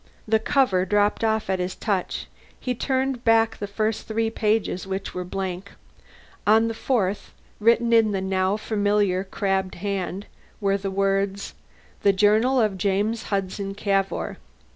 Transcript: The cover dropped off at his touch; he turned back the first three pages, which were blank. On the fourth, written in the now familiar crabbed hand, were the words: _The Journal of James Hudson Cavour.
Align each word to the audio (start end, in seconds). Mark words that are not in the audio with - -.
The 0.27 0.39
cover 0.39 0.83
dropped 0.83 1.23
off 1.23 1.47
at 1.47 1.59
his 1.59 1.75
touch; 1.75 2.25
he 2.59 2.73
turned 2.73 3.23
back 3.23 3.57
the 3.57 3.67
first 3.67 4.07
three 4.07 4.31
pages, 4.31 4.87
which 4.87 5.13
were 5.13 5.23
blank. 5.23 5.73
On 6.47 6.67
the 6.67 6.73
fourth, 6.73 7.33
written 7.59 7.93
in 7.93 8.11
the 8.11 8.19
now 8.19 8.57
familiar 8.57 9.23
crabbed 9.23 9.75
hand, 9.75 10.25
were 10.59 10.79
the 10.79 10.89
words: 10.89 11.53
_The 12.03 12.15
Journal 12.15 12.59
of 12.59 12.79
James 12.79 13.25
Hudson 13.25 13.75
Cavour. 13.75 14.39